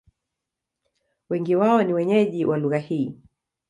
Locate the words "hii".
2.77-3.17